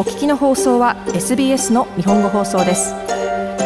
[0.00, 2.94] お聞きの放送は SBS の日本語放送です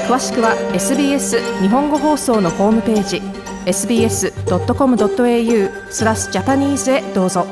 [0.09, 3.19] 詳しくは SBS 日本語放送のホームページ
[3.67, 7.47] sbs.com.au スラスジャパニーズへどうぞ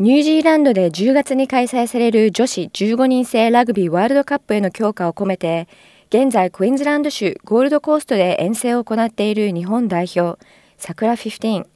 [0.00, 5.68] ニュージーランドで10月に開催される女子15人制ラグビーワールドカップへの強化を込めて
[6.08, 10.40] 現在クイーンズランド州ゴールドコーストで遠征を行っている日本代表
[10.76, 11.68] 桜フィフティーン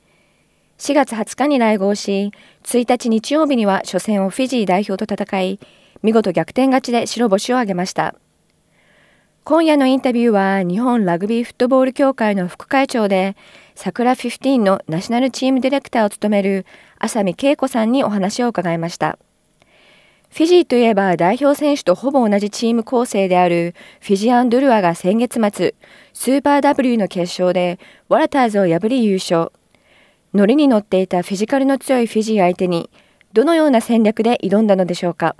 [0.78, 2.30] 4月20日に来合し、
[2.62, 5.58] 1日日曜日には初戦をフィジー代表と戦い、
[6.04, 8.14] 見事逆転勝ちで白星を挙げました。
[9.42, 13.34] 今夜のインタビューは日本ラグビーフットボール協会の副会長で、
[13.74, 16.64] 桜15のナショナルチームディレクターを務める
[17.00, 19.18] 浅見恵子さんにお話を伺いました。
[20.30, 25.74] フィジーといえば代表選手とほぼ同じチーム構成であるフィジアン・ドゥルアが先月末、
[26.12, 29.50] スーパー W の決勝でワラターズを破り優勝。
[30.34, 32.90] 乗りに乗っていたフィジカルの強いフィジー相手に
[33.32, 35.36] どのような戦略で挑んだのでしょうか。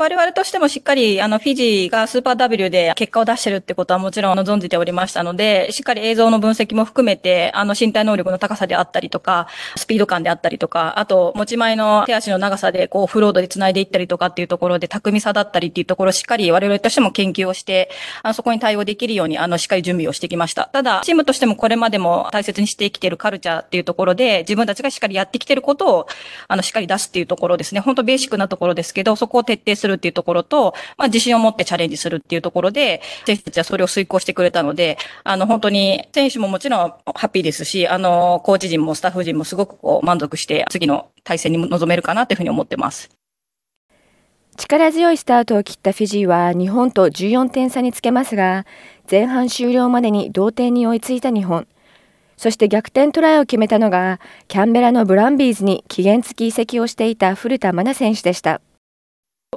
[0.00, 17.90] 我々としてもしっかり、あの、フィジーがスーパー W で結果を出してるってことはもちろん存じておりましたので、しっかり映像の分析も含めて、あの、身体能力の高さであったりとか、スピード感であったりとか、あと、持ち前の手足の長さで、こう、フロードで繋いでいったりとかっていうところで、巧みさだったりっていうところをしっかり我々としても研究をして、
[18.22, 20.70] あそこに対応できるように、あの、しっかり準備をしてきました。
[20.72, 26.06] ただ、チームとしてもこれまでも大切にしてきてるカルチャーっていうところで、自分たちがしっかりやってきてることを、
[26.48, 27.82] あの、しっかり出すっていうところですね。
[27.82, 43.10] 本当ベーシックなところですけど、そこを徹底するるっていうところと、まあ、自信を持ってチャレンジするっていうところで、選手たちはそれを遂行してくれたので、あの、本当に選手ももちろんハッピーですし、あの、コーチ陣もスタッフ陣もすごくこう満足して、次の対戦に臨めるかなというふうに思ってます。
[44.56, 48.66] 力強いスタートを切ったフィジーは日本と14点差につけますが、
[49.10, 51.66] 前半終了までに同点に追いついた日本。
[52.36, 58.60] そして逆転トライを決めたのが、キャンベラのブランビーズに期限付き移籍をしていた古田真奈選手でした。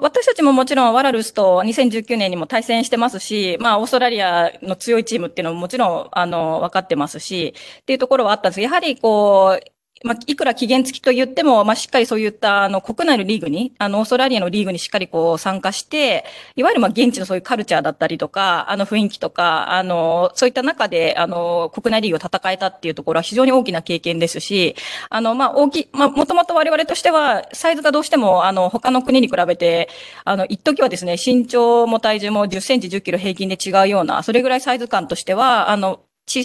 [0.02, 9.73] 私たちももちろんワラルスと2019年にも対戦してますし、まあオーストラリアの強いチームっていうのももちろんあの分かってますし、っていうところはあったんですやはりこう、
[10.04, 16.26] まあ、いくら期限付きと言っても、まあ、しっかりそういった、あの、国内のリーグに、あの、オーストラリアのリーグにしっかりこう参加して、
[16.58, 24.76] いわゆるまあ、現地のそういうカルチャーだったりとか、あの、雰囲気とか、あの、そういった中で、あの、国内リーグを戦えたっていうところは非常に大きな経験ですし、
[25.10, 29.88] あの、まあ、大きい、まもともと我々としては、サイズがどうしても、あの、他の国に比べて、
[30.26, 36.44] あの、一時はですね、身長も体重も10センチ、10キロ平均で違うような、それぐらいサイズ感としては、あの、小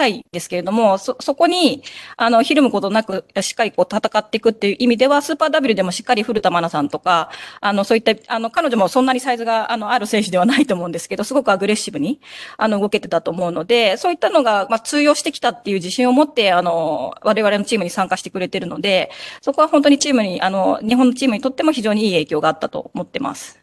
[0.00, 1.82] たいですけれども、そ、そこに、
[2.16, 7.30] あの、ひるむことなく、しっかりこう戦っていくっていう意味では、スーパー W でもしっかり古田真奈さんとか、
[7.60, 12.20] あの、そういった、あの、彼女もそんなにサイズが、あの、ある選手ではないと思うんですけど、すごくアグレッシブに、
[12.56, 19.10] あの、動けてたと思うので、そういったのが、まあ、通用してきたっていう自信を持って、あの、我々のチームに参加してくれてるので、
[19.42, 23.59] そこは本当にチームに、あの、日本のチームにとっても非常にいい影響があったと思ってます。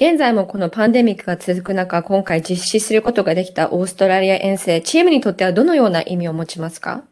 [0.00, 7.02] 現在もこのパンデミックが続く中、今回実施することができたオーストラリア遠征、チームにとってはどのような意味を持ちますか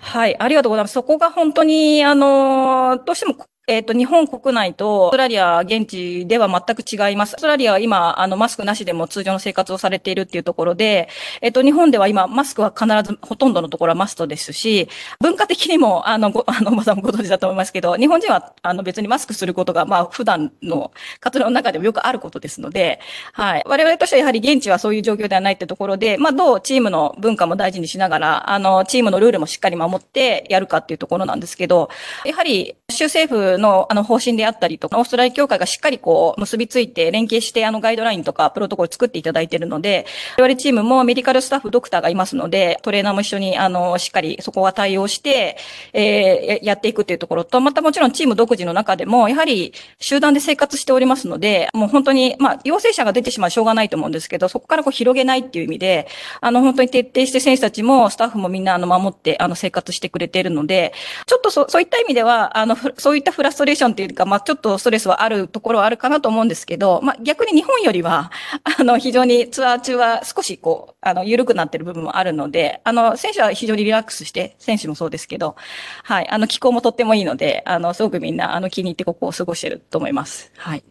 [0.00, 0.92] はい、ありがとうございます。
[0.92, 3.36] そこが本当に、あの、どうしても
[3.68, 7.34] えっ、ー、と、日本国内とオーストラリア現地では全く違います。
[7.34, 11.08] オーストラリアは今、あの、マスクなしでも通常の生活をされているっていうところで、
[11.40, 14.88] えっ、ー、と、日本では今、マスクは必ず、ほとんどのところはマストですし、
[15.20, 23.00] 文化的にも、あの、ご、 あの、まだご存知だと思いますけど、日本人は、あの、別にマスクすることが、まあ、普段の活動の中でもよくあることですので、
[23.32, 23.64] はい。
[23.66, 31.90] 我々としてはやはり現地はそういう状況ではないってところで、まあ、どうチームの文化も大事にしながら、あの、チームのルールもしっかり守ってやるかっていうところなんですけど、
[32.24, 40.06] やはり、州政府のあの方針であったりとか、オーストラリア協会がしっかりこう結びついて連携してあのガイドラインとかプロトコル作っていただいているので、
[40.38, 45.56] 我々チームもメディカルスタッフ、ドクターがいますので、トレーナーも一緒にあのしっかりそこは対応して、
[45.92, 56.08] えー、やっていくというところと、またもちろんチーム独自の中でも、やはり集団で生活しておりますので、もう本当に、まあ、陽性者が出てしまうしょうがないと思うんですけど、そこからこう広げないっていう意味で、
[56.40, 60.92] あの本当に徹底して選手たちもスタッフもみんなあの守ってあの生活してくれているので、
[61.26, 68.30] ちょっとそそういった意味では、あのそういったフラストレーションっていうか、まあ、ちょっとストレスはあるところはあるかなと思うんですけど、まあ、逆に日本よりは、
[68.78, 75.54] あの、非常にツアー中は少しこう、あの、緩くなってる部分もあるので、あの、選手は非常にリラックスして、選手もそうですけど、
[76.02, 80.50] はい、あの、気候もとってもいいので、あの、すごくみんな、あの、気に入ってここを過ごしてると思います。
[80.56, 80.84] はい。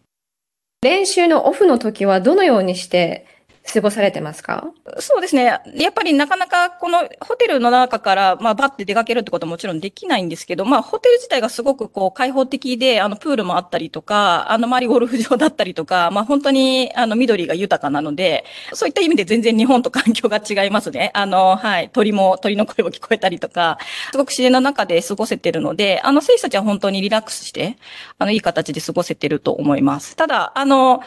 [0.82, 3.26] 練習のオフの時はどのようにして、
[3.72, 4.70] 過ごされてますか
[5.00, 5.44] そうですね。
[5.44, 21.10] やっぱりなかなかこのホテルの中から、まあ、バッて出かけるってことももちろんできないんですけど、まあ、ホテル自体がすごくこう開放的で、あの、プールもあったりとか、あの、周りゴルフ場だったりとか、まあ、本当に、あの、緑が豊かなので、そういった意味で全然日本と環境が違いますね。
[21.14, 23.78] あの、はい、鳥も、鳥の声も聞こえたりとか、
[24.12, 27.76] すごく自然の中で過ごせてるので、あの、選手たちは本当にリラックスして、
[28.18, 30.14] あの、いい形で過ごせてると思います。
[30.16, 31.00] ただ、あの、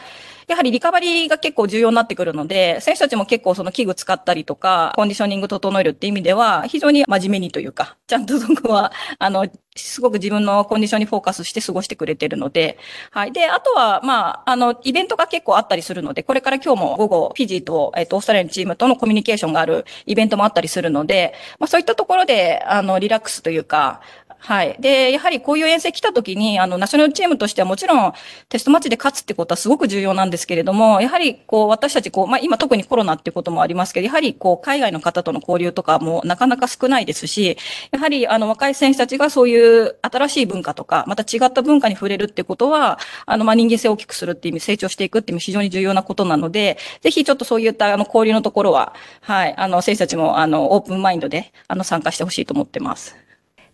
[0.50, 12.76] やはりリカバリーが結構重要になってくるので、選手たちも結構その器具使ったりとか、コンディショニング整えるって意味では、非常に真面目にというか、ちゃんとそこは、 あの、すごく自分のコンディションにフォーカスして過ごしてくれてるので、
[13.12, 13.32] はい。
[13.32, 24.00] で、あとは、まあ、あの、イベントが結構あったりするので、これから今日も午後、フィジーと、えっ、と、オーストラリアのチームとのコミュニケーションがあるイベントもあったりするので、まあ、そういったところで、あの、リラックスというか、
[24.42, 24.76] はい。
[24.80, 28.12] で、やはりこういう遠征来た時に、あの、ナショナルチームとしてはもちろん
[28.48, 37.58] テストマッチで勝つってことはすごく重要なんですけれども、やはりこう私たちこう、まあ今特にコロナっていうこともありますけど、やはりこう海外の方との交流とかもなかなか少ないですし、
[37.90, 53.14] やはりあの若い選手たちがそういう新しい文化とか、また違った文化に触れるってことは、あの、まあ人間性を大きくするっていう意味、成長していくっていう意味非常に重要なことなので、ぜひちょっとそういったあの交流のところは、はい、あの選手たちもあのオープンマインドであの参加してほしいと思ってます。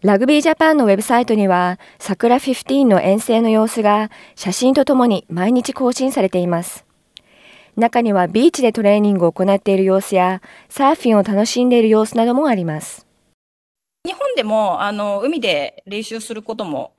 [0.02, 6.84] ラグビージャパンのウェブサイトには、桜15の遠征の様子が写真とともに毎日更新されています。
[7.76, 13.06] 中にはビーチでトレーニングを行っている様子や、サーフィンを楽しんでいる様子などもあります。
[14.04, 16.93] 日本でもあの海で練習することも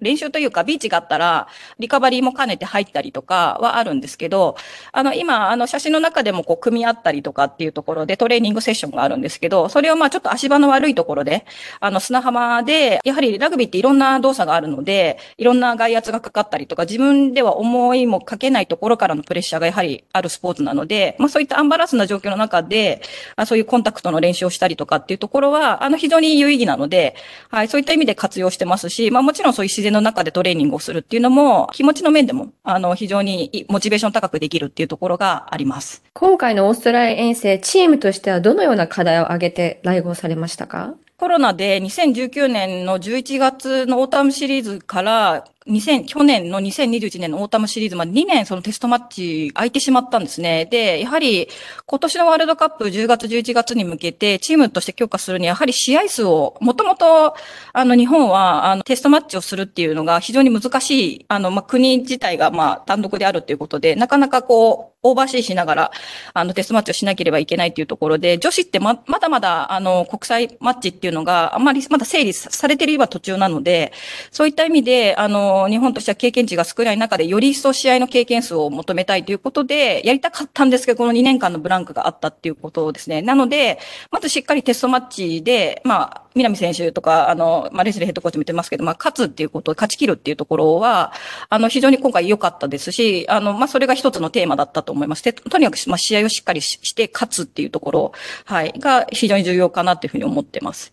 [0.00, 4.56] 練習というか、ビーチがあったら、リカバリーも兼ねて入ったりとかはあるんですけど、
[4.92, 11.46] あの、今、あの、写真の中でもこう、組み合ったりとかっていうところでトレーニングセッションがあるんですけど、それをまあ、ちょっと足場の悪いところで、
[11.80, 23.00] あの、砂浜で、やはりラグビーっていろんな動作があるので、いろんな外圧がかかったりとか、自分では思いもかけないところからのプレッシャーがやはりあるスポーツなので、まあ、そういったアンバランスな状況の中で、
[23.36, 27.16] あそういうコンタクトの練習をしたりとかっていうところは、あの、非常に有意義なので、
[27.50, 36.02] はい、そういった意味で活用してますし、まあ、もちろんそういう自然の中でトレーニングをするっていうのも、気持ちの面でも、あの、非常にモチベーション高くできるっていうところがあります。
[36.12, 50.66] 今回のオーストラリア遠征、チームとしてはどのような課題を挙げて来合されましたかコロナで2019年の11月のオータムシリーズから2000去年の2021年のオータムシリーズまで2年そのテストマッチ空いてしまったんですね。
[50.66, 51.48] で、やはり
[51.86, 57.34] 今年のワールドカップ10月11月に向けてチームとして強化するにはやはり試合数を、もともと
[57.72, 60.90] あの日本はあのテストマッチをするっていうのが非常に難し
[61.20, 65.92] い、あのまあ、国自体がまあ単独であるということで、なかなかこうオーバーシーしながら
[66.34, 73.94] あのテストマッチをしなければいけないというところで、女子ってままだまだあの国際マッチっていうのがあまりまだ整理されていれば途中なので、
[74.30, 83.22] そういった意味であの日本としては経験値が少ない中で、より一層試合の経験数を求めたいということで、やりたかったんですけど、この2年間のブランクがあったっていうことですね。
[83.22, 83.78] なので、
[84.10, 91.12] まずしっかりテストマッチで、まあ、南選手とか、あの、まあ、レスリーヘッドコーチも言ってますけど、まあ、勝つっていうこと、勝ち切るっていうところは、
[91.48, 95.22] あの、非常に今回良かったですし、あの、まあ、それが一つのテーマだったと思います。
[95.32, 98.12] とにかく、まあ、試合をしっかりして、勝つっていうところ、
[98.46, 100.92] はい、が非常に重要かなっていうふうに思ってます。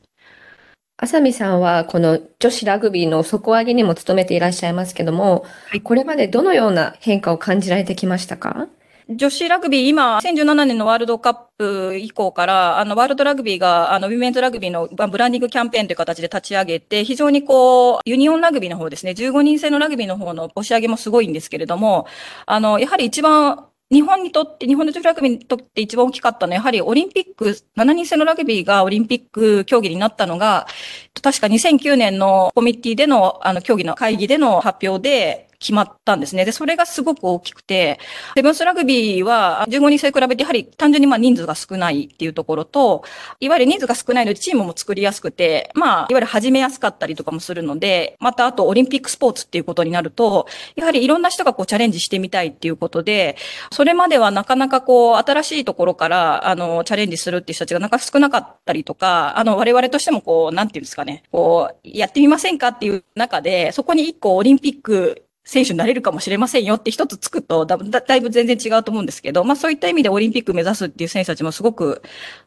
[1.07, 8.68] 浅見さんはこの女子ラグビーの底上げにも努めていらっしゃいますけども、はい、これまでどのような変化を感じられてきましたか
[9.09, 22.06] 女子ラグビー、今、2017年のワールドカップ以降から、あの、ワールドラグビーが、あの、ウィメンズラグビーのブランディングキャンペーンという形で立ち上げて、非常にこう、ユニオンラグビーの方ですね、15人制のラグビーの方の押し上げもすごいんですけれども、
[22.45, 30.65] あの、やはり一番日本にとって、日本の女子ラグビーにとって一番大きかったのは、やはりオリンピック、7人制のラグビーがオリンピック競技になったのが、
[31.21, 36.44] 確か2009年のコミッティでの、あの、競技の会議での発表で、決まったんですね。
[36.44, 38.00] で、それがすごく大きくて、
[38.36, 43.03] セブンスラグビーは15人制比べてやはり単純にまあ人数が少ないっていうところと、
[43.39, 53.38] いわゆる人数が少ないのでチームも作りやすくて、まあ、いわゆる始めやすかったりとかもするので、またあとオリンピックスポーツっていうことになると、やはりいろんな人がこうチャレンジしてみたいっていうことで、
[53.72, 72.01] それまではなかなかこう新しいところから、あの、チャレンジするっていう人たちがなんか少なかったりとか、あの、我々としてもこう、なんていうんですかね、こう、やってみませんかっていう中で、そこに一個オリンピック選手になれるかもしれませんよって一つつくとだ、だいぶ全然違うと思うんですけど、まあそういった意味でオリンピック目指すっていう選手たちもすごく、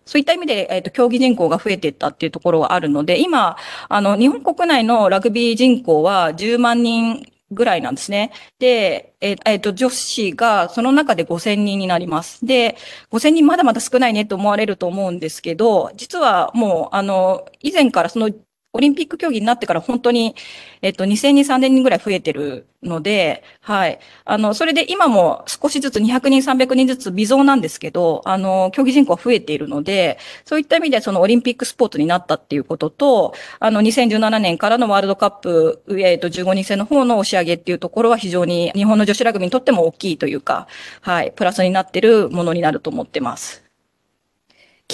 [0.07, 3.59] そういった意味で、えっ、ー、と、競技人口が増えていったっていうところはあるので、今、
[3.91, 8.33] あの、日本国内のラグビー人口は10万人ぐらいなんですね。
[8.59, 12.43] で、えっ、えー、と、女子がその中で5000人になります。
[12.47, 12.79] で、
[13.13, 18.31] 5000人まだまだ少ないねと思われると思うんですけど、実はもう、あの、以前からその
[18.75, 20.35] オリンピック競技になってから本当に、
[20.83, 24.01] えっと、2000人、3000人ぐらい増えてるので、はい。
[24.25, 40.67] あの、それで今も少しずつ200人、300人ずつ微増なんですけど、あの、競技人口は増えているので、そういった意味でそのオリンピックスポーツになったっていうことと、あの、2017年からのワールドカップ、えっと、15人制の方の押し上げっていうところは非常に日本の女子ラグビーにとっても大きいというか、
[41.01, 43.64] はい、プラスになってるものになると思ってます。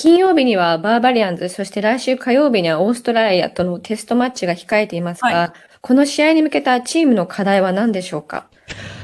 [0.03, 5.51] 金曜日にはバーバリアンズ、そして来週火曜日にはオーストラリアとのテストマッチが控えていますが、はい、
[5.83, 8.47] この試合に向けたチームの課題は何でしょうか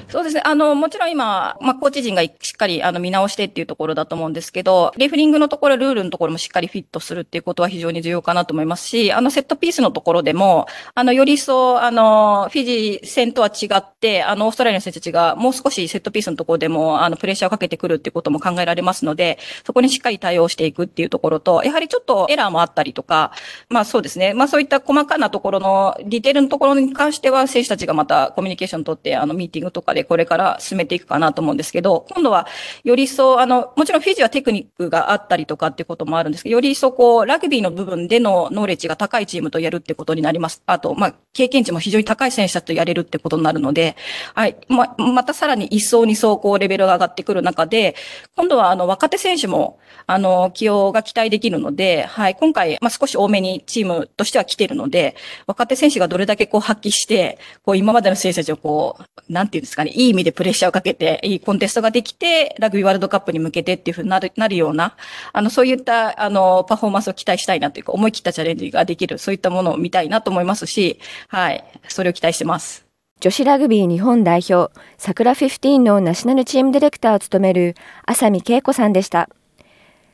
[0.09, 0.43] そうですね。
[0.45, 23.33] あの、もちろん今、まあ、コーチ陣がしっかりあの見直してっていうところだと思うんですけど、レフリングのところ、ルールのところもしっかりフィットするっていうことは非常に重要かなと思いますし、あの、セットピースのところでも、あの、より一層、あの、フィジー戦とは違って、あの、オーストラリアの選手たちがもう少しセットピースのところでも、あの、プレッシャーをかけてくるっていうことも考えられますので、そこにしっかり対応していくっていうところと、やはりちょっとエラーもあったりとか、
[23.69, 24.35] まあそうですね。
[24.35, 32.47] まあそういった細かなところの、ディテールのところに関しては、選手たちがまたコミュニケーションとって、あの、ミーティングとかでこれから進めていくかなと思うんですけど、今度は
[32.85, 40.63] より一層、あの、もちろんフィジーはテクニックがあったりとかってこともあるんですけど、より一層こう、ラグビーの部分での能力が高いチームとやるってことになります。
[40.67, 43.97] あと、まあ、経験値も非常に高い選手たちとやれるってことになるので、
[44.35, 47.95] はい、ま、またさらに一層二層こう、レベルが上がってくる中で、
[48.37, 64.97] 今度はあの、若手選手も、あの、起用が期待できるので、はい、今回、まあ、少し多めにチームとしては来てるので、若手選手がどれだけこう発揮して、こう今までの選手たちをこう、なんていうんですかね、いい意味でプレッシャーをかけて、いいコンテストができて、ラグビーワールドカップに向けてっていうふうになる、なるような、
[65.33, 72.85] あの、そういった、あの、パフォーマンスを期待したいなというか、思い切ったチャレンジができる、そういったものを見たいなと思いますし、はい、それを期待してます。
[73.21, 77.75] 女子ラグビー日本代表、桜15のナショナルチームディレクターを務める、
[78.05, 79.31] 浅見恵子さんでした。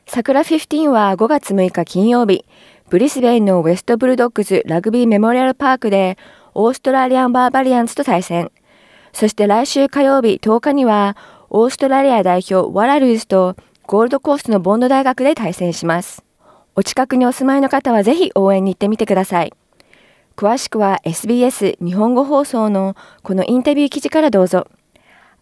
[0.05, 2.45] 桜15は5月6日金曜日、
[2.89, 6.17] ブリスベンのウェストブルドッグズラグビーメモリアルパークで、
[6.53, 8.51] オーストラリアンバーバリアンズと対戦。
[9.13, 11.15] そして来週火曜日10日には、
[11.51, 13.55] オーストラリア代表ワラルーズと
[13.85, 16.23] ゴールドコーストのボンド大学で対戦します。
[16.75, 19.53] お近くにお住まいの方はぜひ応援に行ってみてください。
[20.35, 24.65] 詳しくは SBS 日本語放送のこのインタビュー記事からどうぞ。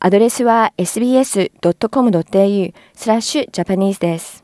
[0.02, 4.44] アドレスは sbs.com.au スラッシュジャパニーズです。